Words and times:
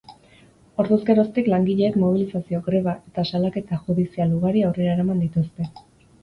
Orduz 0.83 0.95
geroztik 1.09 1.49
langileek 1.53 1.99
mobilizazio, 2.03 2.61
greba 2.69 2.95
eta 3.11 3.27
salaketa 3.33 3.81
judizial 3.91 4.35
ugari 4.39 4.65
aurrera 4.71 4.97
eraman 4.97 5.23
dituzte. 5.27 5.71